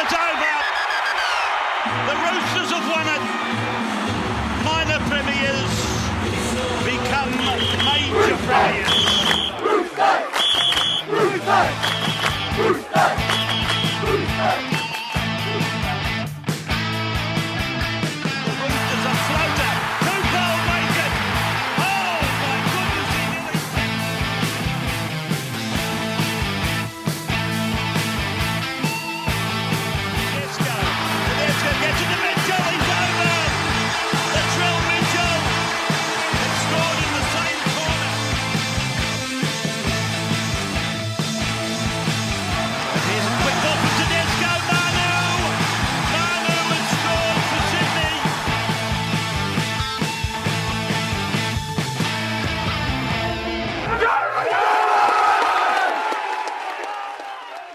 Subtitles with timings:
[0.00, 0.54] it's over.
[2.08, 3.29] The Roosters have won it.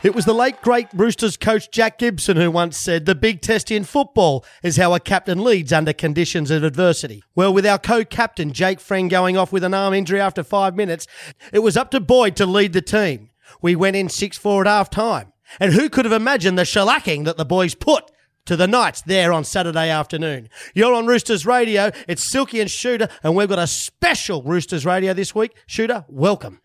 [0.06, 3.72] It was the late great Roosters coach Jack Gibson who once said, The big test
[3.72, 7.24] in football is how a captain leads under conditions of adversity.
[7.34, 10.76] Well, with our co captain Jake Friend going off with an arm injury after five
[10.76, 11.08] minutes,
[11.52, 13.32] it was up to Boyd to lead the team.
[13.64, 15.34] We went in 6 4 at half time.
[15.60, 18.12] And who could have imagined the shellacking that the boys put
[18.46, 20.50] to the Knights there on Saturday afternoon?
[20.76, 21.90] You're on Roosters Radio.
[22.08, 25.56] It's Silky and Shooter, and we've got a special Roosters Radio this week.
[25.66, 26.62] Shooter, welcome.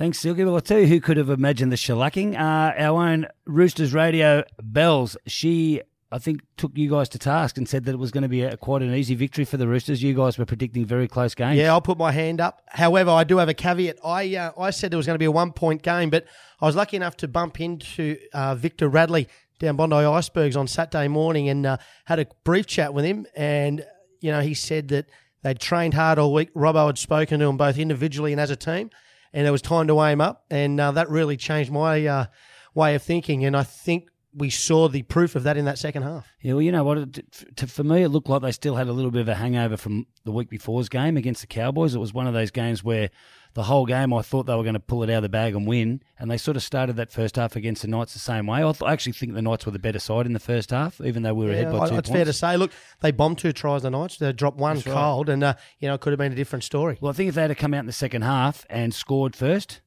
[0.00, 0.44] Thanks, Silky.
[0.44, 2.34] Well, I'll tell you who could have imagined the shellacking.
[2.34, 5.14] Uh, our own Roosters Radio Bells.
[5.26, 8.28] She, I think, took you guys to task and said that it was going to
[8.28, 10.02] be a, quite an easy victory for the Roosters.
[10.02, 11.58] You guys were predicting very close games.
[11.58, 12.62] Yeah, I'll put my hand up.
[12.68, 13.98] However, I do have a caveat.
[14.02, 16.24] I uh, I said it was going to be a one point game, but
[16.62, 21.08] I was lucky enough to bump into uh, Victor Radley down Bondi Icebergs on Saturday
[21.08, 21.76] morning and uh,
[22.06, 23.26] had a brief chat with him.
[23.36, 23.84] And
[24.22, 25.10] you know, he said that
[25.42, 26.54] they'd trained hard all week.
[26.54, 28.88] Robbo had spoken to them both individually and as a team,
[29.32, 30.44] and it was time to him up.
[30.50, 32.26] And uh, that really changed my uh,
[32.74, 33.44] way of thinking.
[33.44, 36.26] And I think we saw the proof of that in that second half.
[36.40, 36.98] Yeah, well, you know what?
[36.98, 39.34] It, to, for me, it looked like they still had a little bit of a
[39.34, 41.94] hangover from the week before's game against the Cowboys.
[41.94, 43.10] It was one of those games where
[43.54, 45.56] the whole game I thought they were going to pull it out of the bag
[45.56, 48.46] and win, and they sort of started that first half against the Knights the same
[48.46, 48.60] way.
[48.60, 51.00] I, th- I actually think the Knights were the better side in the first half,
[51.00, 52.10] even though we were ahead by I- two it's points.
[52.10, 52.56] fair to say.
[52.56, 52.70] Look,
[53.00, 54.18] they bombed two tries the Knights.
[54.18, 54.94] They dropped one That's right.
[54.94, 56.98] cold, and uh, you know it could have been a different story.
[57.00, 59.80] Well, I think if they had come out in the second half and scored first,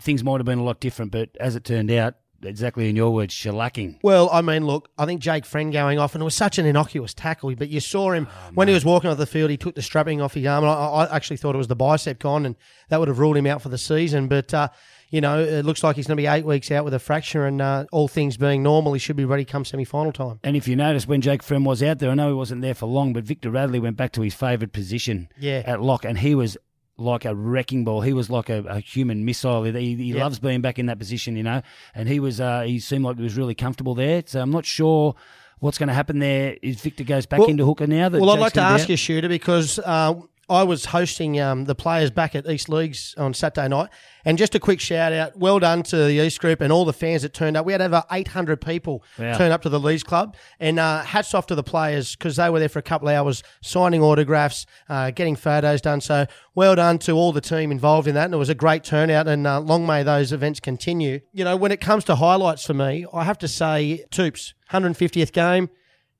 [0.00, 1.12] things might have been a lot different.
[1.12, 3.98] But as it turned out, exactly in your words, shellacking.
[4.02, 6.66] Well, I mean, look, I think Jake Friend going off, and it was such an
[6.66, 9.50] innocuous tackle, but you saw him Oh, when he was walking off the field.
[9.50, 11.76] He took the strapping off his arm, and I, I actually thought it was the
[11.76, 12.56] bicep con, and
[12.88, 14.28] that would have ruled him out for the season.
[14.28, 14.68] But uh,
[15.10, 17.46] you know, it looks like he's going to be eight weeks out with a fracture,
[17.46, 20.40] and uh, all things being normal, he should be ready come semi-final time.
[20.42, 22.74] And if you notice, when Jake Friend was out there, I know he wasn't there
[22.74, 25.62] for long, but Victor Radley went back to his favoured position Yeah.
[25.64, 26.56] at lock, and he was
[26.98, 28.00] like a wrecking ball.
[28.00, 29.64] He was like a, a human missile.
[29.64, 30.22] He, he Yeah.
[30.24, 31.60] loves being back in that position, you know.
[31.94, 34.22] And he was, uh, he seemed like he was really comfortable there.
[34.26, 35.14] So I'm not sure
[35.58, 36.56] what's going to happen there.
[36.62, 38.08] Is Victor goes back Well- into hooker now?
[38.08, 40.14] That Well, I'd like to ask you, Shooter, because uh,
[40.48, 43.88] I was hosting um, the players back at East Leagues on Saturday night.
[44.24, 46.92] And just a quick shout out, well done to the East Group and all the
[46.92, 47.66] fans that turned up.
[47.66, 49.36] We had over 800 people Wow.
[49.36, 50.36] turn up to the Leagues Club.
[50.60, 53.14] And uh, hats off to the players because they were there for a couple of
[53.14, 56.00] hours signing autographs, uh, getting photos done.
[56.00, 58.26] So well done to all the team involved in that.
[58.26, 59.26] And it was a great turnout.
[59.26, 61.20] And uh, long may those events continue.
[61.32, 65.32] You know, when it comes to highlights for me, I have to say Toops, 150th
[65.32, 65.70] game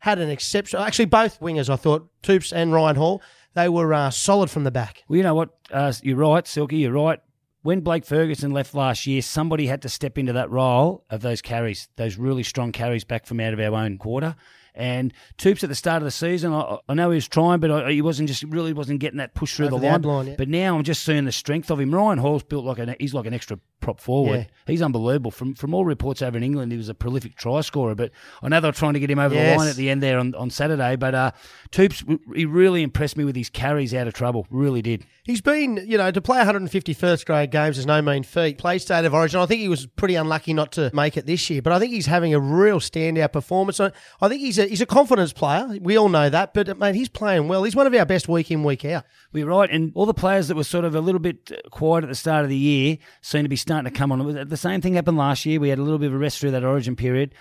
[0.01, 0.79] had an exception.
[0.81, 3.23] Actually, both wingers, I thought, Toops and Ryan Hall,
[3.57, 5.03] they were uh, solid from the back.
[5.09, 5.49] Well, you know what?
[5.71, 6.77] Uh, you're right, Silky.
[6.77, 7.21] You're right.
[7.63, 11.41] When Blake Ferguson left last year, somebody had to step into that role of those
[11.41, 14.37] carries, those really strong carries back from out of our own quarter.
[14.77, 17.71] And Toops at the start of the season, I, I know he was trying, but
[17.71, 19.95] I, he wasn't just really wasn't getting that push through Over the the line.
[19.95, 20.35] ad line, yeah.
[20.37, 21.95] But now I'm just seeing the strength of him.
[21.95, 24.39] Ryan Hall's built like an he's like an extra prop forward.
[24.39, 24.45] Yeah.
[24.67, 25.31] He's unbelievable.
[25.31, 27.95] From from all reports over in England, he was a prolific try scorer.
[27.95, 28.11] But
[28.43, 29.53] I know they were trying to get him over Yes.
[29.55, 30.97] the line at the end there on, on Saturday.
[30.97, 31.31] But uh,
[31.71, 32.05] Toops,
[32.35, 34.47] he really impressed me with his carries out of trouble.
[34.51, 35.05] Really did.
[35.25, 38.59] He's been, you know, to play 150 first grade games is no mean feat.
[38.59, 39.41] Played state of origin.
[39.41, 41.93] I think he was pretty unlucky not to make it this year, but I think
[41.93, 43.81] he's having a real standout performance.
[43.81, 45.79] I I think he's a he's a confidence player.
[45.81, 47.63] We all know that, but mate, he's playing well.
[47.65, 49.05] He's one of our best week in week out.
[49.33, 52.05] We're right, and all the players that were sort of a little bit uh, quiet
[52.05, 54.49] at the start of the year seem to be starting to come on.
[54.49, 55.59] The same thing happened last year.
[55.61, 57.35] We had a little bit of a rest through that Origin period.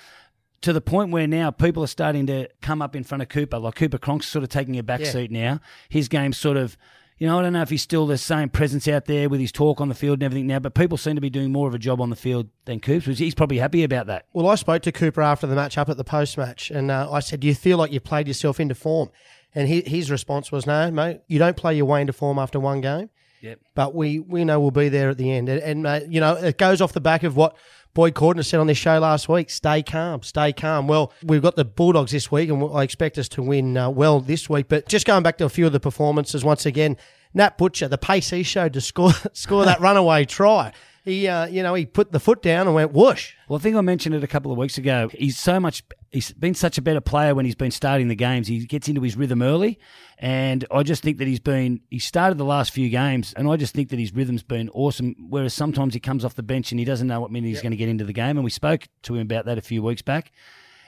[0.62, 3.60] To the point where now people are starting to come up in front of Cooper,
[3.60, 5.12] like Cooper Cronk's sort of taking a back Yeah.
[5.12, 5.60] seat now.
[5.90, 6.76] His game's sort of,
[7.18, 9.52] you know, I don't know if he's still the same presence out there with his
[9.52, 11.74] talk on the field and everything now, but people seem to be doing more of
[11.74, 14.26] a job on the field than Coops, which he's probably happy about that.
[14.34, 17.10] Well, I spoke to Cooper after the match up at the post match, and uh,
[17.10, 19.10] I said, "Do you feel like you've played yourself into form?"
[19.54, 22.60] And he, his response was, "No, mate, you don't play your way into form after
[22.60, 23.10] one game."
[23.42, 23.60] Yep.
[23.76, 25.50] but we, we know we'll be there at the end.
[25.50, 27.56] And, and uh, you know, it goes off the back of what
[27.96, 30.86] Boyd Cordner said on this show last week stay calm, stay calm.
[30.86, 34.20] Well, we've got the Bulldogs this week, and I expect us to win uh, well
[34.20, 34.68] this week.
[34.68, 36.98] But just going back to a few of the performances once again,
[37.34, 40.74] Nat Butcher, the pace he showed to score, score that runaway try.
[41.06, 43.34] He, uh, you know, he put the foot down and went whoosh.
[43.48, 45.08] Well, I think I mentioned it a couple of weeks ago.
[45.14, 45.84] He's so much.
[46.12, 48.48] He's been such a better player when he's been starting the games.
[48.48, 49.78] He gets into his rhythm early,
[50.18, 51.82] and I just think that he's been.
[51.92, 55.16] He started the last few games, and I just think that his rhythm's been awesome.
[55.30, 57.72] Whereas sometimes he comes off the bench and he doesn't know what minute he's going
[57.72, 58.38] to get into the game.
[58.38, 60.32] And we spoke to him about that a few weeks back,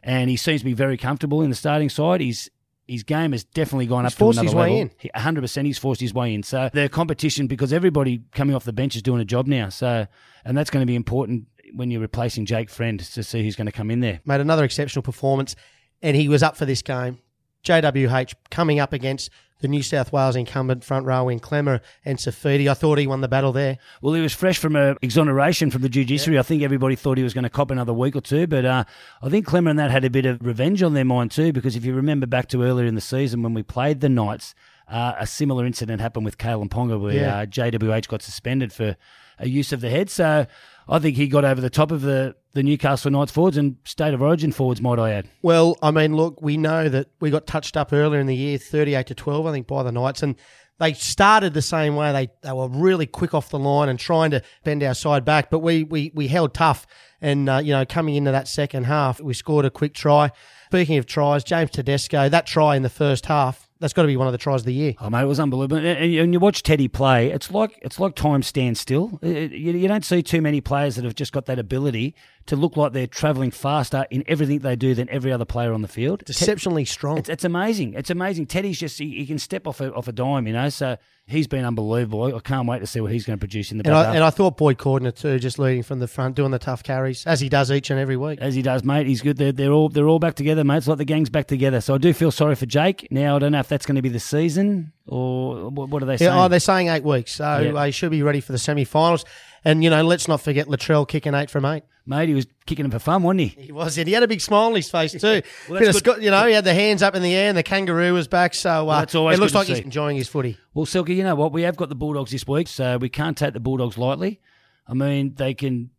[0.02, 2.22] and he seems to be very comfortable in the starting side.
[2.22, 2.50] He's
[2.88, 4.92] his game has definitely gone He's up to forced another his way in.
[4.98, 6.44] He- 100% he's forced his way in.
[6.44, 9.70] So the competition, because everybody coming off the bench is doing a job now.
[9.70, 10.08] So,
[10.46, 13.66] and that's going to be important when you're replacing Jake Friend to see who's going
[13.66, 14.22] to come in there.
[14.26, 15.56] made another exceptional performance,
[16.02, 17.20] and he was up for this game.
[17.64, 22.70] JWH coming up against the New South Wales incumbent front row in Klemmer and Saifiti.
[22.70, 23.78] I thought he won the battle there.
[24.02, 26.40] Well, he was fresh from a exoneration from the judiciary.
[26.40, 28.84] I think everybody thought he was going to cop another week or two, but uh,
[29.22, 31.76] I think Klemmer and that had a bit of revenge on their mind too, because
[31.76, 34.54] if you remember back to earlier in the season when we played the Knights,
[34.90, 37.38] uh, a similar incident happened with Kalyn Ponga where Yeah.
[37.40, 38.96] uh, JWH got suspended for
[39.40, 40.10] a use of the head.
[40.10, 40.46] So
[40.88, 44.14] I think he got over the top of the, the Newcastle Knights forwards and state
[44.14, 45.28] of origin forwards, might I add.
[45.42, 48.58] Well, I mean, look, we know that we got touched up earlier in the year,
[48.58, 50.24] 38 to 12, I think, by the Knights.
[50.24, 50.36] And
[50.80, 52.12] they started the same way.
[52.14, 55.50] They, they were really quick off the line and trying to bend our side back.
[55.50, 56.88] But we, we, we held tough.
[57.20, 60.32] And, uh, you know, coming into that second half, we scored a quick try.
[60.68, 64.18] Speaking of tries, James Tedesco, that try in the first half, that's got to be
[64.18, 64.94] one of the tries of the year.
[65.00, 65.78] Oh mate, it was unbelievable.
[65.78, 69.20] And, you- watch Teddy play, it's like it's like time stands still.
[69.24, 72.16] You don't see too many players that have just got that ability
[72.48, 75.82] to look like they're travelling faster in everything they do than every other player on
[75.82, 76.26] the field.
[76.26, 77.18] Te- Exceptionally strong.
[77.18, 77.94] it's, it's amazing.
[77.94, 78.48] It's amazing.
[78.48, 80.70] Teddy's just he, he can step off a, off a dime, you know.
[80.70, 80.98] So
[81.28, 82.36] he's been unbelievable.
[82.36, 84.16] I can't wait to see what he's going to produce in the And back I,
[84.16, 87.26] and I thought Boyd Cordner too, just leading from the front, doing the tough carries
[87.28, 88.40] as he does each and every week.
[88.42, 89.08] as he does, mate.
[89.08, 89.38] He's good.
[89.38, 90.78] They're, they're all they're all back together, mate.
[90.78, 91.82] It's like the gang's back together.
[91.82, 93.08] So I do feel sorry for Jake.
[93.12, 96.06] Now I don't know if that's going to be the season or what, what are
[96.06, 96.32] they saying?
[96.32, 97.72] Yeah, oh, they're saying eight weeks, so Yeah.
[97.72, 99.26] they should be ready for the semi-finals.
[99.66, 101.84] And you know, let's not forget Latrell kicking eight from eight.
[102.06, 103.48] mate, he was kicking him for fun, wasn't he?
[103.48, 105.42] He was, and he had a big smile on his face too.
[105.70, 106.24] Well, that's good.
[106.24, 108.54] You know, he had the hands up in the air, and the kangaroo was back.
[108.54, 110.58] So uh, that's always it looks like he's enjoying his footy.
[110.74, 111.52] Well, Silky, you know what?
[111.52, 114.40] We have got the Bulldogs this week, so we can't take the Bulldogs lightly.
[114.88, 115.90] I mean, they can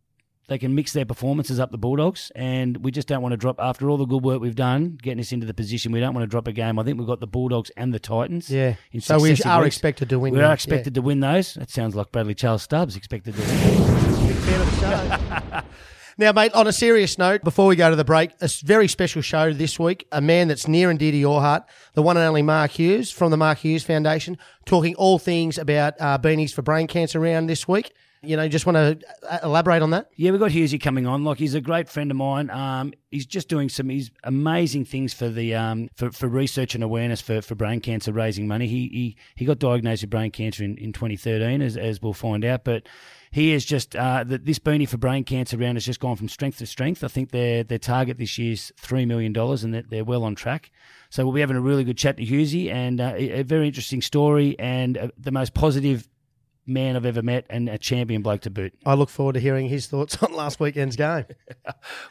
[0.49, 3.57] they can mix their performances up the Bulldogs, and we just don't want to drop
[3.59, 5.91] after all the good work we've done, getting us into the position.
[5.91, 6.77] We don't want to drop a game.
[6.79, 8.49] I think we've got the Bulldogs and the Titans.
[8.49, 8.75] Yeah.
[8.99, 9.75] So we are weeks.
[9.75, 10.33] expected to win.
[10.33, 11.53] We are expected to win those.
[11.53, 13.49] That sounds like Bradley Charles Stubbs expected to win.
[13.49, 14.27] Yeah.
[14.27, 15.67] Big fan of the show.
[16.17, 19.21] Now, mate, on a serious note, before we go to the break, a very special
[19.21, 20.05] show this week.
[20.11, 21.63] A man that's near and dear to your heart,
[21.93, 25.93] the one and only Mark Hughes from the Mark Hughes Foundation, talking all things about
[25.97, 27.93] uh, beanies for brain cancer round this week.
[28.21, 30.09] You know, just want to elaborate on that.
[30.17, 31.23] Yeah, we've got Hughesy coming on.
[31.23, 32.49] Like he's a great friend of mine.
[32.49, 36.83] Um, he's just doing some he's amazing things for the um, for, for research and
[36.83, 38.67] awareness for, for brain cancer, raising money.
[38.67, 42.43] He he, he got diagnosed with brain cancer in, in 2013, as, as we'll find
[42.43, 42.65] out.
[42.65, 42.87] But
[43.31, 46.27] he is just uh, that this Beanie for brain cancer round has just gone from
[46.27, 47.05] strength to strength.
[47.05, 50.35] I think their their target this year's three million dollars, and that they're well on
[50.35, 50.71] track.
[51.09, 53.67] So we'll be having a really good chat to Hughesy, and uh, a, a very
[53.67, 56.09] interesting story, and uh, the most positive
[56.69, 58.73] man I've ever met, and a champion bloke to boot.
[58.85, 61.25] I look forward to hearing his thoughts on last weekend's game.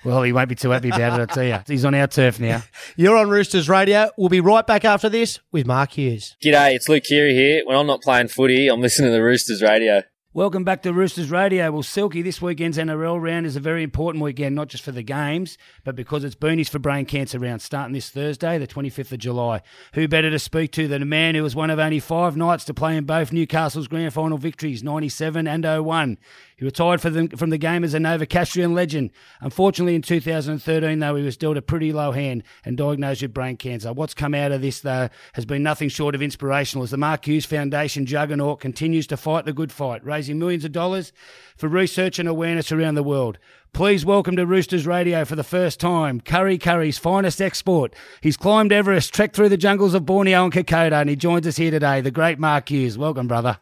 [0.04, 1.58] Well, he won't be too happy about it, I tell you.
[1.66, 2.62] He's on our turf now.
[2.96, 4.10] You're on Roosters Radio.
[4.16, 6.36] We'll be right back after this with Mark Hughes.
[6.42, 7.62] G'day, it's Luke Keary here.
[7.66, 10.02] When I'm not playing footy, I'm listening to the Roosters radio.
[10.34, 11.72] Welcome back to Roosters Radio.
[11.72, 15.02] Well, Silky, this weekend's NRL round is a very important weekend, not just for the
[15.02, 19.20] games, but because it's Boonies for Brain Cancer round starting this Thursday, the 25th of
[19.20, 19.62] July.
[19.94, 22.66] Who better to speak to than a man who was one of only five Knights
[22.66, 26.18] to play in both Newcastle's grand final victories, 97 and 01.
[26.58, 29.12] He retired the, from the game as a Novocastrian legend.
[29.40, 33.56] Unfortunately, in 2013, though, he was dealt a pretty low hand and diagnosed with brain
[33.56, 33.92] cancer.
[33.92, 37.26] What's come out of this, though, has been nothing short of inspirational as the Mark
[37.26, 41.12] Hughes Foundation juggernaut continues to fight the good fight, raising millions of dollars
[41.56, 43.38] for research and awareness around the world.
[43.72, 47.94] Please welcome to Roosters Radio for the first time, Kurri Kurri's finest export.
[48.20, 51.56] He's climbed Everest, trekked through the jungles of Borneo and Kokoda, and he joins us
[51.56, 52.98] here today, the great Mark Hughes.
[52.98, 53.58] Welcome, brother.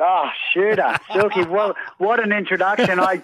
[0.00, 1.44] Oh, shooter, Silky!
[1.44, 2.98] Well, what an introduction!
[2.98, 3.22] I,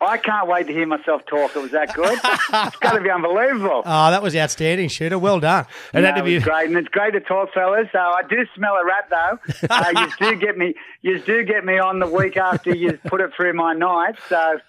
[0.00, 1.56] I can't wait to hear myself talk.
[1.56, 2.18] It was that good.
[2.68, 3.82] It's got to be unbelievable.
[3.84, 5.18] Oh, that was outstanding, shooter.
[5.18, 5.66] Well done.
[5.92, 7.88] And No, that to be was great, and it's great to talk, fellas.
[7.92, 9.38] So I do smell a rat, though.
[9.70, 10.74] Uh, you do get me.
[11.02, 14.16] You do get me on the week after you put it through my night.
[14.28, 14.60] So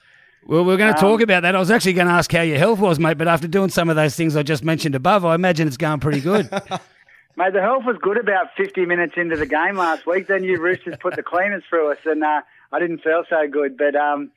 [0.46, 1.56] Well, we're going to talk about that.
[1.56, 3.90] I was actually going to ask how your health was, mate, but after doing some
[3.90, 6.50] of those things I just mentioned above, I imagine it's going pretty good.
[7.38, 10.28] Mate, the health was good about 50 minutes into the game last week.
[10.28, 12.42] Then you Roosters put the cleaners through us, and uh,
[12.74, 13.78] I didn't feel so good.
[13.78, 14.32] But um,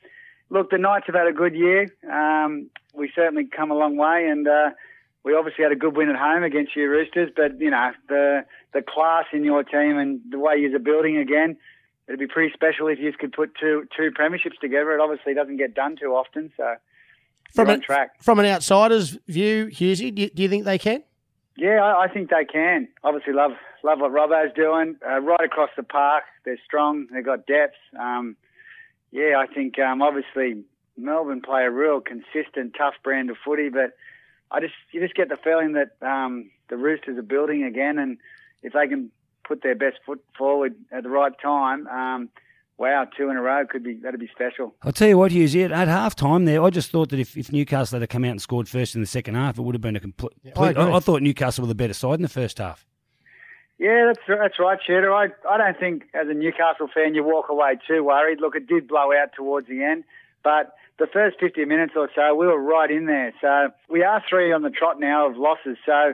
[0.53, 1.87] look, the Knights have had a good year.
[2.09, 4.69] Um, we certainly come a long way, and uh,
[5.23, 7.29] we obviously had a good win at home against you Roosters.
[7.35, 11.57] But you know the the class in your team and the way you're building again,
[12.07, 14.93] it'd be pretty special if you could put two two premierships together.
[14.93, 16.75] It obviously doesn't get done too often, so
[17.53, 18.23] From, you're a- track.
[18.23, 21.03] from an outsider's view, Hughesy, do you, do you think they can?
[21.57, 22.87] Yeah, I, I think they can.
[23.03, 23.51] Obviously, love
[23.83, 24.95] love what Robbo's doing.
[25.05, 27.07] Uh, right across the park, they're strong.
[27.11, 27.75] They've got depth.
[27.99, 28.35] Um,
[29.13, 30.63] yeah, I think um, obviously
[30.97, 33.95] Melbourne play a real consistent, tough brand of footy, but
[34.49, 38.17] I just you just get the feeling that um, the Roosters are building again, and
[38.63, 39.11] if they can
[39.47, 42.29] put their best foot forward at the right time, um,
[42.77, 44.73] wow, two in a row could be that'd be special.
[44.81, 47.37] I'll tell you what, Hughes, at, at half time there, I just thought that if,
[47.37, 49.81] if Newcastle had come out and scored first in the second half, it would have
[49.81, 50.33] been a complete.
[50.57, 50.83] I agree.
[50.83, 52.87] I, I thought Newcastle were the better side in the first half.
[53.79, 55.13] Yeah, that's that's right, Shooter.
[55.13, 58.39] I I don't think as a Newcastle fan you walk away too worried.
[58.39, 60.03] Look, it did blow out towards the end,
[60.43, 63.33] but the first 50 minutes or so we were right in there.
[63.41, 65.77] So we are three on the trot now of losses.
[65.85, 66.13] So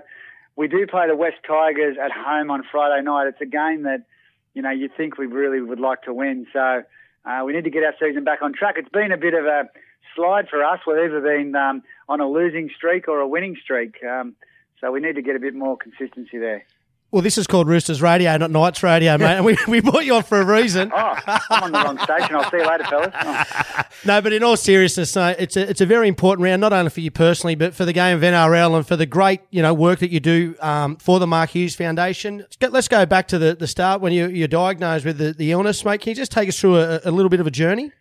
[0.55, 3.27] we do play the West Tigers at home on Friday night.
[3.27, 4.05] It's a game that
[4.53, 6.47] you know you think we really would like to win.
[6.53, 6.83] So
[7.25, 8.75] uh, we need to get our season back on track.
[8.77, 9.69] It's been a bit of a
[10.15, 10.79] slide for us.
[10.87, 14.01] We've either been um, on a losing streak or a winning streak.
[14.03, 14.35] Um,
[14.79, 16.63] so we need to get a bit more consistency there.
[17.11, 19.37] Well, this is called Roosters Radio, not Knights Radio, mate.
[19.37, 20.91] And we, we brought you on for a reason.
[20.93, 22.35] Oh, I'm on the wrong station.
[22.35, 23.13] I'll see you later, fellas.
[23.21, 23.83] Oh.
[24.05, 26.89] No, but in all seriousness, no, it's a it's a very important round, not only
[26.89, 29.73] for you personally, but for the game of NRL and for the great you know
[29.73, 32.45] work that you do um, for the Mark Hughes Foundation.
[32.61, 35.83] Let's go, back to the, the start when you you're diagnosed with the, the illness,
[35.83, 35.99] mate.
[35.99, 37.91] Can you just take us through a, a little bit of a journey?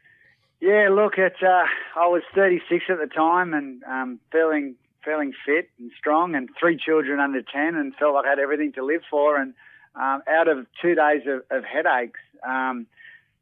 [0.60, 1.64] Yeah, look, it's, uh,
[1.96, 6.76] I was 36 at the time and um, feeling feeling fit and strong, and three
[6.76, 9.36] children under 10, and felt like I had everything to live for.
[9.36, 9.54] And
[9.94, 12.86] um, out of two days of, of headaches, um,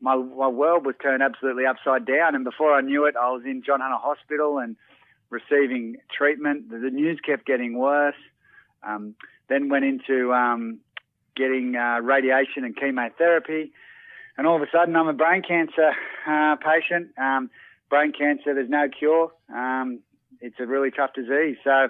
[0.01, 2.35] my my world was turned absolutely upside down.
[2.35, 4.77] And before I knew it, I was in John Hunter Hospital and
[5.31, 6.71] receiving treatment.
[6.71, 8.17] The, the news kept getting worse.
[8.83, 9.15] Um,
[9.49, 10.81] then went into um,
[11.35, 13.73] getting uh, radiation and chemotherapy
[14.37, 15.93] and all of a sudden I'm a brain cancer
[16.27, 17.11] uh, patient.
[17.19, 17.51] Um,
[17.89, 19.33] brain cancer, there's no cure.
[19.55, 20.01] Um,
[20.41, 21.57] it's a really tough disease.
[21.65, 21.89] So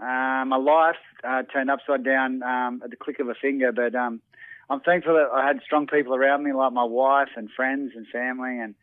[0.00, 3.72] uh, my life uh, turned upside down um, at the click of a finger.
[3.72, 4.20] But um,
[4.68, 8.06] I'm thankful that I had strong people around me, like my wife and friends and
[8.06, 8.74] family, and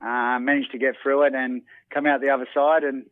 [0.00, 2.84] uh, managed to get through it and come out the other side.
[2.84, 3.06] And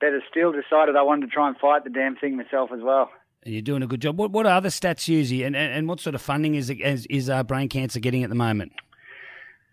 [0.00, 3.10] better still, decided I wanted to try and fight the damn thing myself as well.
[3.44, 4.18] And you're doing a good job.
[4.18, 7.06] What, what are the stats, Hughes, and, and, and what sort of funding is, is,
[7.06, 8.72] is uh, brain cancer getting at the moment?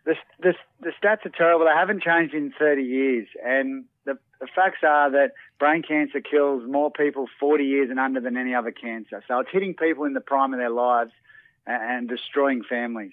[0.09, 1.65] the, the, the stats are terrible.
[1.65, 3.27] They haven't changed in 30 years.
[3.45, 3.85] And
[4.39, 8.53] the, facts are that brain cancer kills more people 40 years and under than any
[8.55, 9.23] other cancer.
[9.27, 11.11] So it's hitting people in the prime of their lives
[11.65, 13.11] and, and destroying families.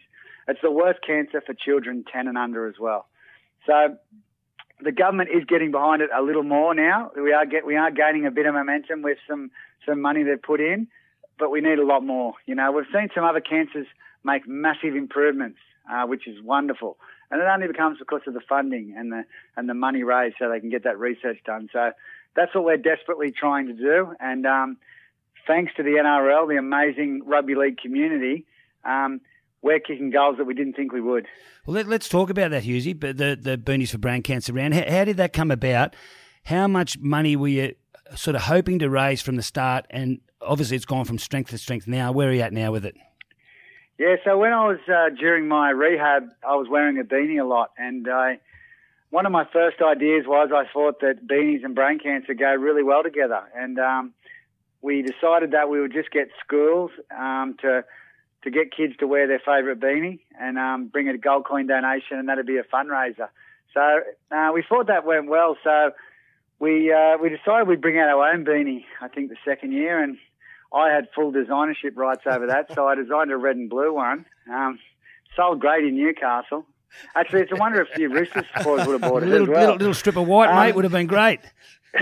[0.48, 3.06] It's the worst cancer for children 10 and under as well.
[3.66, 3.96] So
[4.80, 7.10] the government is getting behind it a little more now.
[7.16, 9.50] We are get we are gaining a bit of momentum with some
[9.86, 10.88] some money they've put in,
[11.38, 12.34] but we need a lot more.
[12.46, 13.86] You know, we've seen some other cancers
[14.24, 15.58] make massive improvements,
[15.90, 16.98] uh, which is wonderful,
[17.30, 19.24] and it only becomes because of the funding and the
[19.56, 21.68] and the money raised, so they can get that research done.
[21.72, 21.92] So
[22.34, 24.76] that's what we're desperately trying to do, and um,
[25.46, 28.44] thanks to the NRL, the amazing rugby league community.
[28.84, 29.20] Um,
[29.62, 31.26] we're kicking goals that we didn't think we would.
[31.66, 34.74] Well, let, us talk about that, Hughesy, but the, the Boonies for Brain Cancer round.
[34.74, 35.96] How, how did that come about?
[36.44, 37.74] How much money were you
[38.14, 39.86] sort of hoping to raise from the start?
[39.90, 42.12] And obviously, it's gone from strength to strength now.
[42.12, 42.96] Where are you at now with it?
[43.98, 47.46] Yeah, so when I was uh, during my rehab, I was wearing a beanie a
[47.46, 48.40] lot, and I,
[49.08, 52.82] one of my first ideas was I thought that beanies and brain cancer go really
[52.82, 54.12] well together, and um,
[54.82, 57.84] we decided that we would just get schools um, to
[58.44, 62.18] to get kids to wear their favourite beanie and um, bring a gold coin donation,
[62.18, 63.28] and that'd be a fundraiser.
[63.74, 63.80] So
[64.30, 65.56] uh, we thought that went well.
[65.64, 65.92] So
[66.58, 68.84] we uh, we decided we'd bring out our own beanie.
[69.00, 70.18] I think the second year, and
[70.72, 72.72] I had full designership rights over that.
[72.74, 74.26] so I designed a red and blue one.
[74.52, 74.78] Um,
[75.36, 76.66] sold great in Newcastle.
[77.14, 79.48] Actually, it's a wonder if your Roosters supporters would have bought A it little, as
[79.48, 79.60] well.
[79.60, 81.40] little, little strip of white, Um, mate, would have been great.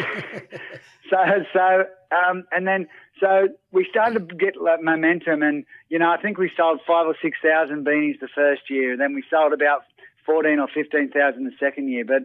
[1.11, 1.17] so
[1.53, 2.87] so um, and then
[3.21, 7.07] so we started to get like, momentum, and you know I think we sold five
[7.07, 9.83] or six thousand beanies the first year, and then we sold about
[10.27, 12.05] fourteen or fifteen thousand the second year.
[12.05, 12.23] But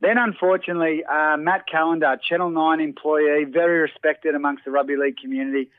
[0.00, 5.70] then unfortunately, uh, Matt Callander, Channel Nine employee, very respected amongst the rugby league community,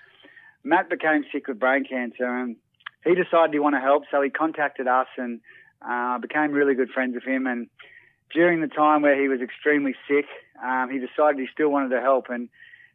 [0.63, 2.55] Matt became sick with brain cancer, and
[3.03, 5.41] he decided he wanted to help, so he contacted us and
[5.81, 7.47] uh, became really good friends with him.
[7.47, 7.67] And
[8.31, 10.25] during the time where he was extremely sick,
[10.63, 12.49] um, he decided he still wanted to help, and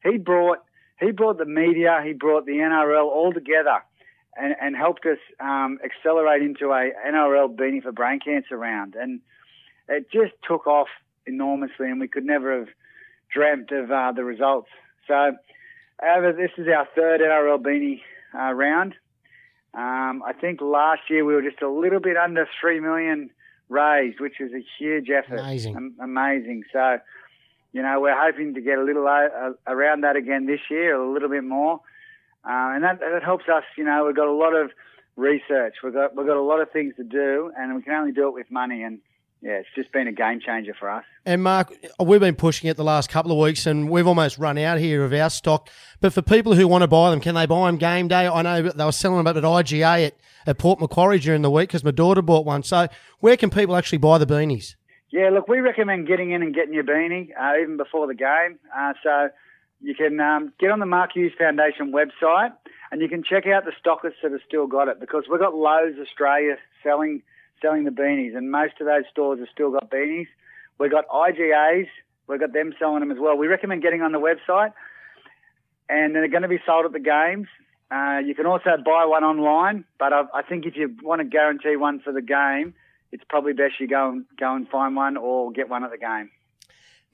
[0.04, 0.62] he brought
[1.00, 3.82] he brought the media, he brought the NRL all together
[4.34, 8.94] and, and helped us um, accelerate into a NRL beanie for brain cancer round.
[8.94, 9.20] And
[9.88, 10.88] it just took off
[11.26, 12.68] enormously, and we could never have
[13.32, 14.68] dreamt of uh, the results.
[15.06, 15.32] So,
[16.00, 18.00] however, this is our third NRL beanie
[18.34, 18.94] uh, round.
[19.74, 23.30] Um, I think last year we were just a little bit under three million
[23.68, 25.38] raised, which is a huge effort.
[25.38, 25.76] Amazing.
[25.76, 26.64] Am- amazing.
[26.72, 26.98] So,
[27.72, 31.12] you know, we're hoping to get a little uh, around that again this year, a
[31.12, 31.80] little bit more,
[32.44, 33.64] uh, and that, that helps us.
[33.76, 34.70] You know, we've got a lot of
[35.16, 35.76] research.
[35.82, 38.28] We've got we've got a lot of things to do, and we can only do
[38.28, 38.82] it with money.
[38.82, 39.00] And
[39.42, 41.04] yeah, it's just been a game changer for us.
[41.24, 44.58] And Mark, we've been pushing it the last couple of weeks, and we've almost run
[44.58, 45.68] out here of our stock.
[46.00, 48.26] But for people who want to buy them, can they buy them game day?
[48.26, 50.14] I know they were selling them at IGA at,
[50.46, 52.62] at Port Macquarie during the week because my daughter bought one.
[52.62, 52.88] So
[53.20, 54.74] where can people actually buy the beanies?
[55.10, 58.58] Yeah, look, we recommend getting in and getting your beanie uh, even before the game.
[58.76, 59.28] Uh, so
[59.80, 62.52] you can um, get on the Mark Hughes Foundation website
[62.90, 65.54] and you can check out the stockists that have still got it because we've got
[65.54, 67.22] Lowe's Australia selling
[67.62, 70.28] selling the beanies, and most of those stores have still got beanies.
[70.78, 71.88] We've got IGAs,
[72.26, 73.36] we've got them selling them as well.
[73.36, 74.72] We recommend getting on the website,
[75.88, 77.48] and they're going to be sold at the games.
[77.90, 81.24] Uh, you can also buy one online, but I, I think if you want to
[81.24, 82.74] guarantee one for the game,
[83.12, 85.98] it's probably best you go and go and find one or get one at the
[85.98, 86.30] game.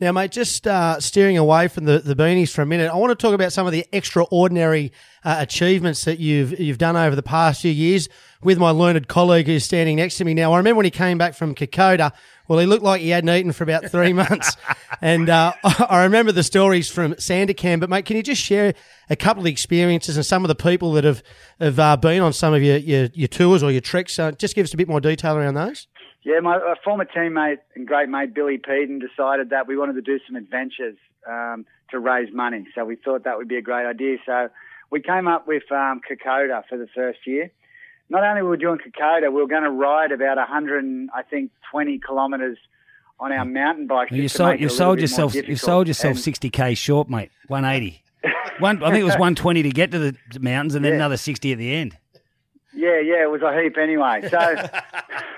[0.02, 3.12] Now, mate, just uh, steering away from the, the beanies for a minute, I want
[3.12, 4.90] to talk about some of the extraordinary
[5.22, 8.08] uh, achievements that you've you've done over the past few years
[8.42, 10.54] with my learned colleague who's standing next to me now.
[10.54, 12.10] I remember when he came back from Kokoda.
[12.48, 14.56] Well, he looked like he hadn't eaten for about three months,
[15.00, 17.78] and uh, I remember the stories from Sandakan.
[17.78, 18.74] But mate, can you just share
[19.08, 21.22] a couple of experiences and some of the people that have
[21.60, 24.18] have uh, been on some of your, your, your tours or your treks?
[24.18, 25.86] Uh, just give us a bit more detail around those.
[26.24, 30.20] Yeah, my former teammate and great mate Billy Peden decided that we wanted to do
[30.26, 30.96] some adventures
[31.28, 32.66] um, to raise money.
[32.74, 34.18] So we thought that would be a great idea.
[34.24, 34.48] So
[34.90, 37.50] we came up with um, Kokoda for the first year.
[38.08, 41.50] Not only were we doing Kokoda, we were going to ride about 100, I think,
[41.70, 42.58] 20 kilometres
[43.18, 44.10] on our mountain bike.
[44.10, 45.34] You sold, you sold yourself.
[45.34, 47.30] You sold yourself sixty k short, mate.
[47.46, 48.02] One eighty.
[48.58, 50.96] One, I think it was one twenty to get to the mountains, and then Yeah.
[50.96, 51.96] another sixty at the end.
[52.74, 54.28] Yeah, yeah, it was a heap anyway.
[54.28, 54.38] So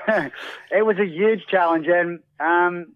[0.70, 2.92] it was a huge challenge, and um,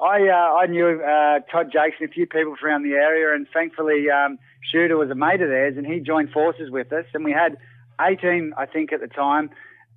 [0.00, 3.34] I uh, I knew uh, Todd Jakes and a few people from around the area,
[3.34, 7.06] and thankfully um, Shooter was a mate of theirs, and he joined forces with us,
[7.14, 7.56] and we had
[8.00, 9.50] 18, I think, at the time,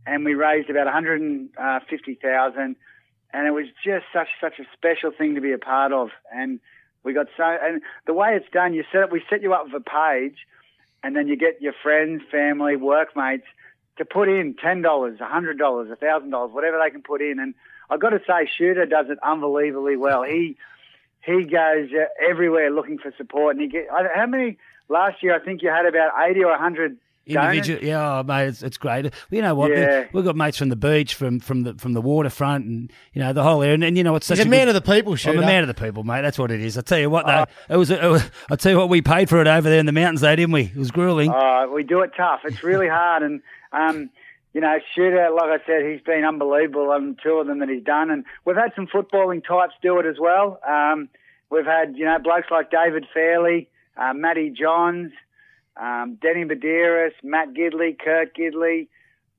[0.05, 2.75] and we raised about 150,000,
[3.33, 6.59] and it was just such such a special thing to be a part of, and
[7.03, 9.65] we got so and the way it's done, you set up, we set you up
[9.65, 10.37] with a page,
[11.03, 13.45] and then you get your friends, family, workmates
[13.97, 17.21] to put in ten dollars, a hundred dollars, a thousand dollars, whatever they can put
[17.21, 17.39] in.
[17.39, 17.53] And
[17.89, 20.23] I've got to say, Shooter does it unbelievably well.
[20.23, 20.57] He
[21.25, 24.57] he goes uh, everywhere looking for support, and he get I- how many
[24.89, 25.35] last year?
[25.35, 26.97] I think you had about eighty or hundred.
[27.27, 29.11] Individual, yeah, oh, mate, it's, it's great.
[29.31, 29.71] You know what?
[29.71, 30.05] Yeah.
[30.13, 33.33] We've got mates from the beach, from from the from the waterfront, and you know
[33.33, 33.73] the whole area.
[33.73, 35.31] And, and you know it's such He's a a man good- of the people, Shooter.
[35.31, 35.43] I'm shooter.
[35.43, 36.21] a man of the people, mate.
[36.21, 36.77] That's what it is.
[36.77, 37.89] I tell you what, though, it was.
[37.89, 40.21] It was I tell you what, we paid for it over there in the mountains,
[40.21, 40.65] though, didn't we?
[40.65, 41.31] It was grueling.
[41.31, 42.41] Uh, we do it tough.
[42.43, 43.41] It's really hard, and
[43.75, 44.09] um,
[44.53, 47.83] you know, Shooter, like I said, he's been unbelievable on two of them that he's
[47.83, 50.59] done, and we've had some footballing types do it as well.
[50.67, 51.09] Um,
[51.51, 53.65] we've had you know blokes like David Fairleigh,
[53.97, 55.11] uh, Matty Johns,
[55.75, 58.87] um, Danny Buderus, Matt Gidley, Kurt Gidley.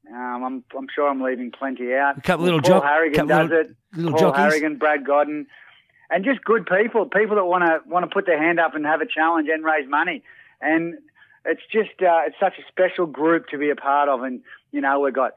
[0.08, 2.18] Um, I'm, I'm sure I'm leaving plenty out.
[2.18, 3.76] A couple of little Paul jock- Harrigan does little- it.
[3.96, 4.38] little Paul jockeys.
[4.38, 5.46] Harrigan, Brad Godden,
[6.10, 8.84] and just good people, people that want to want to put their hand up and
[8.86, 10.22] have a challenge and raise money.
[10.60, 10.98] And
[11.46, 14.22] it's just uh, it's such a special group to be a part of.
[14.22, 15.32] And you know we've got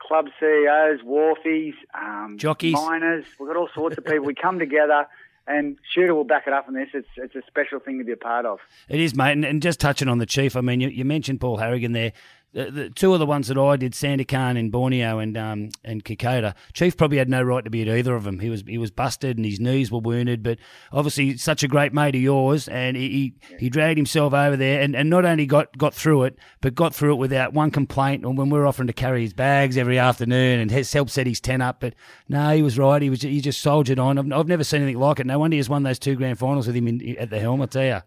[0.00, 2.74] club CEOs, wharfies, um, Jockeys.
[2.74, 3.24] miners.
[3.38, 4.24] We've got all sorts of people.
[4.24, 5.06] We come together.
[5.50, 6.88] And Shooter will back it up on this.
[6.92, 8.58] It's it's a special thing to be a part of.
[8.90, 9.32] It is, mate.
[9.32, 12.12] And, and just touching on the chief, I mean, you, you mentioned Paul Harrigan there.
[12.54, 16.02] The, the two of the ones that I did, Sandakan in Borneo and um, and
[16.02, 18.38] Kokoda, Chief probably had no right to be at either of them.
[18.38, 20.58] He was he was busted and his knees were wounded, but
[20.90, 24.80] obviously such a great mate of yours, and he he, he dragged himself over there
[24.80, 28.24] and, and not only got, got through it, but got through it without one complaint.
[28.24, 31.26] And when we were offering to carry his bags every afternoon and has helped set
[31.26, 31.94] his tent up, but
[32.28, 33.02] no, he was right.
[33.02, 34.18] He was he just soldiered on.
[34.18, 35.26] I've, I've never seen anything like it.
[35.26, 37.60] No wonder he's won those two grand finals with him in, at the helm.
[37.60, 38.00] I tell you.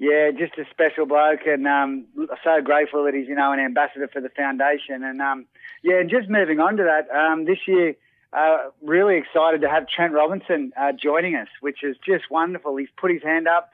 [0.00, 2.06] Yeah, just a special bloke, and um,
[2.42, 5.04] so grateful that he's you know an ambassador for the foundation.
[5.04, 5.44] And um,
[5.82, 7.96] yeah, just moving on to that, um, this year,
[8.32, 12.74] uh, really excited to have Trent Robinson uh, joining us, which is just wonderful.
[12.76, 13.72] He's put his hand up.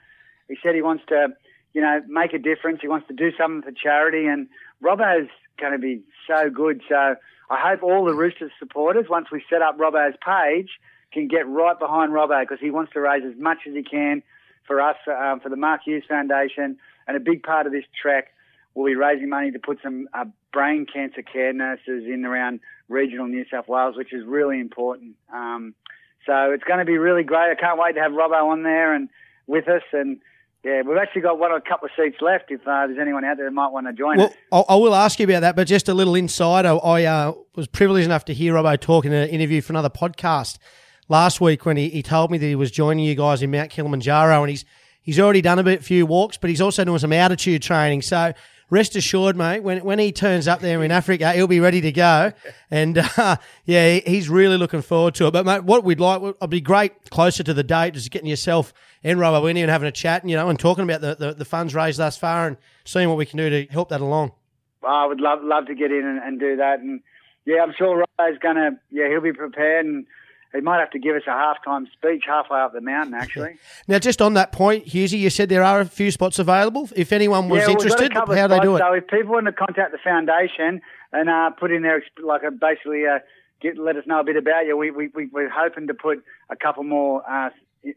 [0.48, 1.28] He said he wants to,
[1.74, 2.80] you know, make a difference.
[2.82, 4.48] He wants to do something for charity, and
[4.82, 6.82] Robbo's going to be so good.
[6.88, 7.14] So
[7.50, 10.70] I hope all the Roosters supporters, once we set up Robbo's page,
[11.12, 14.24] can get right behind Robbo because he wants to raise as much as he can
[14.66, 18.28] for us, um, for the Mark Hughes Foundation, And a big part of this trek
[18.74, 23.26] will be raising money to put some uh, brain cancer care nurses in around regional
[23.26, 25.16] New South Wales, which is really important.
[25.32, 25.74] Um,
[26.26, 27.50] so it's going to be really great.
[27.50, 29.08] I can't wait to have Robbo on there and
[29.46, 29.82] with us.
[29.92, 30.18] And
[30.64, 32.50] yeah, we've actually got one or a couple of seats left.
[32.50, 34.34] If uh, there's anyone out there that might want to join Well, us.
[34.52, 36.78] I, I will ask you about that, but just a little insider.
[36.82, 40.58] I uh, was privileged enough to hear Robbo talk in an interview for another podcast
[41.08, 43.70] last week when he, he told me that he was joining you guys in Mount
[43.70, 44.64] Kilimanjaro, and he's
[45.02, 48.02] he's already done a bit few walks, but he's also doing some altitude training.
[48.02, 48.32] So
[48.70, 51.92] rest assured, mate, when when he turns up there in Africa, he'll be ready to
[51.92, 52.32] go.
[52.70, 55.30] And uh, yeah, he- he's really looking forward to it.
[55.32, 58.72] But mate, what we'd like would be great closer to the date, just getting yourself
[59.04, 61.14] and Robbo in here and having a chat, and you know, and talking about the,
[61.14, 64.00] the, the funds raised thus far and seeing what we can do to help that
[64.00, 64.32] along.
[64.82, 66.80] I would love love to get in and, and do that.
[66.80, 67.00] And
[67.44, 68.70] yeah, I'm sure Robbo's going to.
[68.90, 70.06] Yeah, he'll be prepared and.
[70.54, 73.58] He might have to give us a halftime speech halfway up the mountain, actually.
[73.88, 76.88] Now, just on that point, Hughesy, you said there are a few spots available.
[76.94, 78.78] If anyone was yeah, we've got a interested, how do they do it?
[78.78, 80.80] So if people want to contact the foundation
[81.12, 83.18] and uh, put in their like a, basically uh,
[83.60, 86.24] get let us know a bit about you, we, we, we we're hoping to put
[86.50, 87.50] a couple more uh,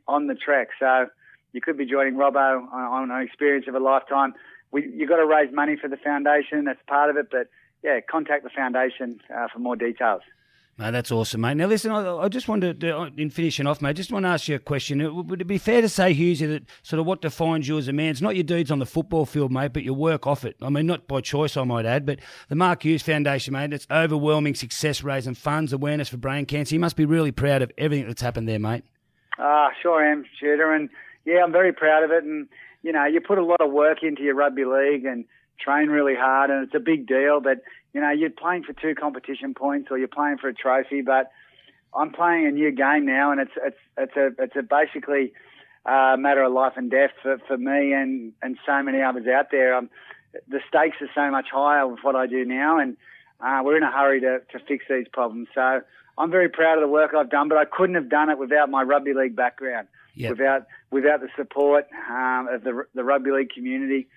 [0.08, 0.70] on the trek.
[0.80, 1.08] So
[1.54, 4.34] you could be joining Robbo on, on an experience of a lifetime.
[4.72, 6.66] We you got to raise money for the foundation.
[6.66, 7.48] That's part of it, but
[7.84, 10.22] yeah, contact the foundation uh, for more details.
[10.80, 11.58] No, that's awesome, mate.
[11.58, 14.30] Now, listen, I, I just wanted to, uh, in finishing off, mate, just want to
[14.30, 15.02] ask you a question.
[15.02, 17.90] Uh, Would it be fair to say, Hughesy, that sort of what defines you as
[17.90, 18.12] a man?
[18.12, 20.56] It's not your deeds on the football field, mate, but your work off it.
[20.62, 23.88] I mean, not by choice, I might add, but the Mark Hughes Foundation, mate, it's
[23.92, 26.76] overwhelming success raising funds, awareness for brain cancer.
[26.76, 28.86] You must be really proud of everything that's happened there, mate.
[29.38, 30.90] Ah, sure am, shooter, and
[31.26, 32.24] yeah, I'm very proud of it.
[32.24, 32.48] And
[32.84, 35.26] you know, you put a lot of work into your rugby league and
[35.60, 37.42] train really hard, and it's a big deal.
[37.42, 41.02] But you know, you're playing for two competition points or you're playing for a trophy.
[41.02, 41.32] But
[41.94, 45.34] I'm playing a new game now, and it's it's it's a it's a basically
[45.86, 49.52] a matter of life and death for, for me and and so many others out
[49.52, 49.76] there.
[49.76, 49.90] Um,
[50.48, 52.96] the stakes are so much higher with what I do now, and
[53.42, 55.48] uh, we're in a hurry to to fix these problems.
[55.54, 55.82] So.
[56.18, 58.70] I'm very proud of the work I've done, but I couldn't have done it without
[58.70, 59.88] my rugby league background
[60.20, 60.32] Yep.
[60.32, 64.08] without without the support um, of the the rugby league community,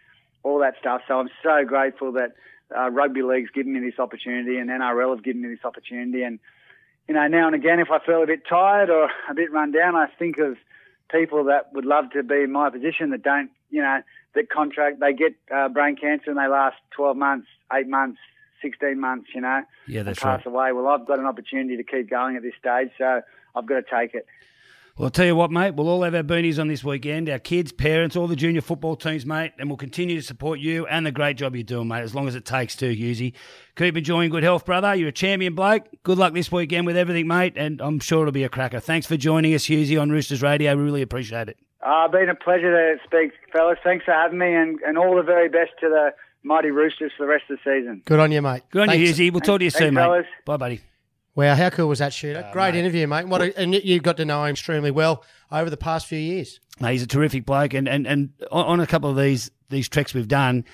[0.43, 1.03] all that stuff.
[1.07, 2.33] So I'm so grateful that
[2.77, 6.23] uh, rugby league's given me this opportunity, and NRL have given me this opportunity.
[6.23, 6.39] And
[7.09, 9.73] you know, now and again, if I feel a bit tired or a bit run
[9.73, 10.57] down, I think of
[11.11, 14.01] people that would love to be in my position that don't, you know,
[14.35, 18.19] that contract they get uh, brain cancer and they last 12 months, eight months,
[18.63, 20.47] 16 months, you know, Yeah, and that's pass right.
[20.47, 20.73] away.
[20.73, 23.21] Well, I've got an opportunity to keep going at this stage, so
[23.55, 24.27] I've got to take it.
[24.99, 27.39] Well, I'll tell you what, mate, we'll all have our boonies on this weekend, our
[27.39, 31.07] kids, parents, all the junior football teams, mate, and we'll continue to support you and
[31.07, 33.33] the great job you're doing, mate, as long as it takes to, Hughesy.
[33.77, 34.95] Keep enjoying good health, brother.
[34.95, 35.87] You're a champion bloke.
[36.03, 38.81] Good luck this weekend with everything, mate, and I'm sure it'll be a cracker.
[38.81, 40.77] Thanks for joining us, Hughesy, on Roosters Radio.
[40.77, 41.57] We really appreciate it.
[41.81, 43.79] Uh, been a pleasure to speak, fellas.
[43.83, 46.11] Thanks for having me, and, and all the very best to the
[46.43, 48.03] mighty Roosters for the rest of the season.
[48.05, 48.63] Good on you, mate.
[48.71, 49.19] Good on Thanks.
[49.19, 49.33] you, Hughesy.
[49.33, 50.03] We'll talk to you Thanks, soon, mate.
[50.03, 50.27] fellas.
[50.45, 50.81] Bye, buddy.
[51.35, 52.45] Wow, how cool was that shooter?
[52.45, 53.27] Uh, Great interview, mate.
[53.27, 56.61] What a, and you got to know him extremely well over the past few years.
[56.81, 59.89] No, he's a terrific bloke, and and and on on a couple of these these
[59.89, 60.65] treks we've done,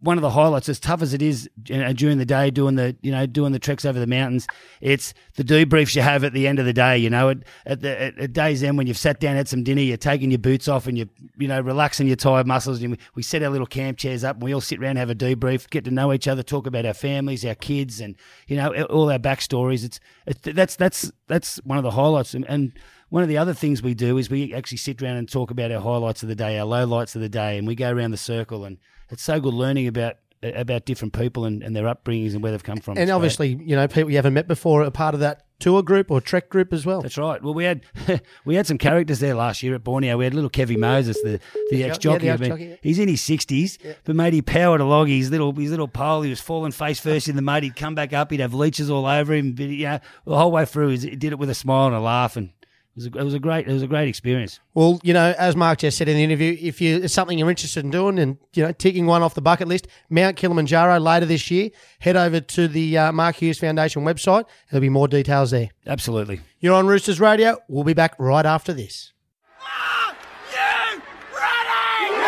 [0.00, 2.76] one of the highlights, as tough as it is you know, during the day, doing
[2.76, 4.46] the you know doing the treks over the mountains,
[4.80, 6.96] it's the debriefs you have at the end of the day.
[6.98, 9.64] You know, at at the at, at day's end when you've sat down, had some
[9.64, 12.80] dinner, you're taking your boots off, and you you know relaxing your tired muscles.
[12.80, 15.10] And we, set our little camp chairs up, and we all sit around, and have
[15.10, 18.14] a debrief, get to know each other, talk about our families, our kids, and
[18.46, 19.84] you know all our backstories.
[19.84, 22.44] It's, it's that's that's that's one of the highlights, and.
[22.48, 22.72] and
[23.10, 25.70] one of the other things we do is we actually sit around and talk about
[25.72, 28.16] our highlights of the day, our lowlights of the day, and we go around the
[28.16, 28.64] circle.
[28.64, 28.78] And
[29.10, 32.62] it's so good learning about about different people and, and their upbringings and where they've
[32.62, 32.92] come from.
[32.92, 33.14] And It's great.
[33.16, 36.20] obviously, you know, people you haven't met before are part of that tour group or
[36.20, 37.02] trek group as well.
[37.02, 37.42] That's right.
[37.42, 37.82] Well, we had
[38.44, 40.16] we had some characters there last year at Borneo.
[40.16, 41.40] We had little Kevy Moses, the
[41.70, 42.28] the ex jockey.
[42.28, 42.76] ex-jockey, yeah.
[42.82, 45.08] He's in his sixties, but mate, he powered along.
[45.08, 46.22] His little his little pole.
[46.22, 47.64] He was falling face first in the mud.
[47.64, 48.30] He'd come back up.
[48.30, 49.54] He'd have leeches all over him.
[49.54, 52.00] But, you know, the whole way through, he did it with a smile and a
[52.00, 52.50] laugh, and
[52.98, 54.60] was a, it was a great it was a great experience.
[54.74, 57.50] Well, you know, as Mark just said in the interview, if you it's something you're
[57.50, 61.26] interested in doing and you know ticking one off the bucket list, Mount Kilimanjaro later
[61.26, 64.44] this year, head over to the uh, Mark Hughes Foundation website.
[64.70, 65.70] There'll be more details there.
[65.86, 66.40] Absolutely.
[66.60, 67.58] You're on Roosters Radio.
[67.68, 69.12] We'll be back right after this.
[69.60, 70.96] Are you
[71.34, 71.68] ready?
[71.88, 72.18] Are you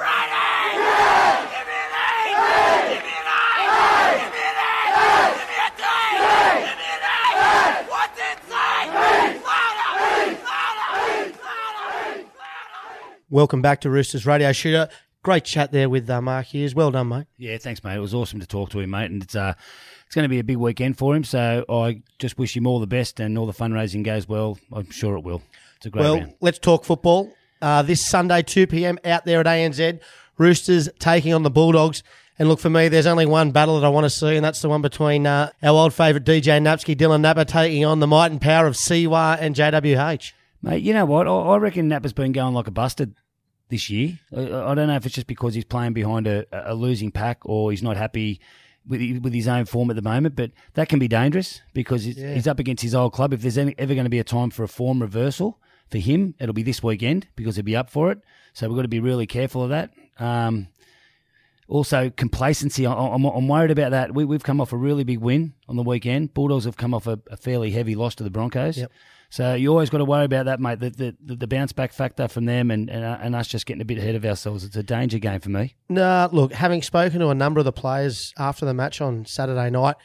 [0.00, 0.54] ready?
[1.52, 2.08] Give me an A.
[2.88, 3.38] Give me an I.
[4.20, 4.72] Give me an A.
[5.34, 5.84] Give me a D.
[6.64, 7.18] Give me an A.
[7.90, 8.78] What's it say?
[9.44, 10.40] Louder.
[10.44, 10.94] Louder.
[11.44, 12.24] Louder.
[12.38, 13.23] Louder.
[13.34, 14.88] Welcome back to Roosters Radio Shooter.
[15.24, 16.72] Great chat there with uh, Mark Hughes.
[16.72, 17.26] Well done, mate.
[17.36, 17.96] Yeah, thanks, mate.
[17.96, 19.54] It was awesome to talk to him, mate, and it's uh,
[20.06, 21.24] it's going to be a big weekend for him.
[21.24, 24.56] So I just wish him all the best, and all the fundraising goes well.
[24.72, 25.42] I'm sure it will.
[25.78, 26.34] It's a great Well, round.
[26.40, 27.32] let's talk football.
[27.60, 29.00] uh, this Sunday, 2 p.m.
[29.04, 29.98] out there at ANZ.
[30.38, 32.04] Roosters taking on the Bulldogs.
[32.38, 34.62] And look, for me, there's only one battle that I want to see, and that's
[34.62, 38.30] the one between uh, our old favourite DJ Napsky, Dylan Napa, taking on the might
[38.30, 40.30] and power of Siwa and JWH.
[40.62, 41.26] Mate, you know what?
[41.26, 43.16] I, I reckon Napa's been going like a busted
[43.68, 44.18] this year.
[44.36, 47.38] I, I don't know if it's just because he's playing behind a, a losing pack
[47.44, 48.40] or he's not happy
[48.86, 52.16] with with his own form at the moment, but that can be dangerous because he's,
[52.16, 53.32] he's up against his old club.
[53.32, 55.58] If there's any, ever going to be a time for a form reversal
[55.90, 58.18] for him, it'll be this weekend because he'll be up for it.
[58.52, 59.90] So we've got to be really careful of that.
[60.18, 60.68] Um,
[61.66, 62.86] also, complacency.
[62.86, 64.14] I- I'm, I'm worried about that.
[64.14, 66.34] We, we've come off a really big win on the weekend.
[66.34, 68.76] Bulldogs have come off a, a fairly heavy loss to the Broncos.
[68.76, 68.92] Yep.
[69.34, 70.78] So you always got to worry about that, mate.
[70.78, 73.82] The, the, the, bounce back factor from them and, and, uh, and us just getting
[73.82, 74.62] a bit ahead of ourselves.
[74.62, 75.74] It's a danger game for me.
[75.88, 79.70] Nah, look, having spoken to a number of the players after the match on Saturday
[79.70, 79.96] night,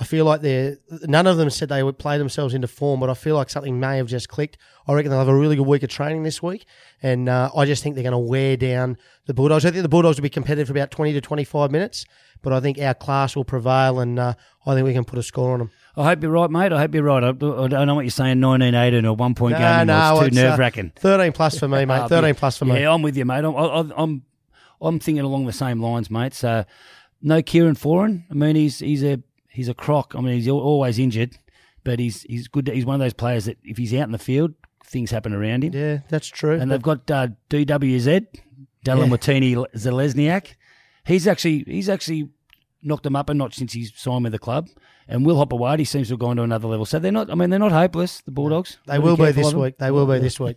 [0.00, 3.10] I feel like they're none of them said they would play themselves into form, but
[3.10, 4.56] I feel like something may have just clicked.
[4.88, 6.64] I reckon they'll have a really good week of training this week,
[7.02, 9.66] and uh, I just think they're going to wear down the Bulldogs.
[9.66, 12.06] I think the Bulldogs will be competitive for about twenty to twenty-five minutes,
[12.40, 14.32] but I think our class will prevail, and uh,
[14.64, 15.70] I think we can put a score on them.
[15.96, 16.72] I hope you're right, mate.
[16.72, 17.22] I hope you're right.
[17.22, 19.60] I, I don't know what you're saying, 1918 or one point game.
[19.62, 19.96] No, anymore.
[19.96, 20.92] no, it's too uh, nerve wracking.
[20.96, 22.08] Thirteen plus for me, mate.
[22.08, 22.80] Thirteen plus for me.
[22.80, 23.44] Yeah, I'm with you, mate.
[23.44, 24.22] I'm, I'm, I'm,
[24.80, 26.32] I'm thinking along the same lines, mate.
[26.34, 26.64] So,
[27.20, 28.24] no Kieran Foran.
[28.30, 30.14] I mean, he's he's a he's a crock.
[30.16, 31.36] I mean, he's always injured,
[31.84, 32.68] but he's he's good.
[32.68, 34.54] He's one of those players that if he's out in the field,
[34.86, 35.74] things happen around him.
[35.74, 36.58] Yeah, that's true.
[36.58, 38.26] And they've got uh, DWZ,
[38.84, 38.94] Dylan Yeah.
[38.94, 40.54] Watini Zalesniak.
[41.04, 42.30] He's actually he's actually
[42.82, 44.68] knocked them up a notch since he's signed with the club.
[45.12, 46.86] And Will Hopoate seems to have gone to another level.
[46.86, 47.30] So they're not.
[47.30, 48.22] I mean, they're not hopeless.
[48.22, 48.78] The Bulldogs.
[48.86, 49.76] They will be this week.
[49.76, 50.56] They will be this week.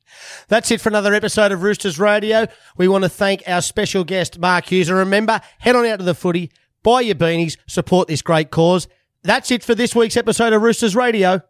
[0.48, 2.46] That's it for another episode of Roosters Radio.
[2.76, 4.88] We want to thank our special guest, Mark Hughes.
[4.88, 6.52] And remember, head on out to the footy,
[6.84, 8.86] buy your beanies, support this great cause.
[9.24, 11.40] That's it for this week's episode of Roosters Radio.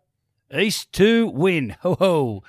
[0.51, 1.77] East to win.
[1.83, 2.43] Ho ho.